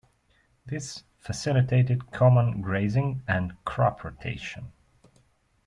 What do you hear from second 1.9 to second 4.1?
common grazing and crop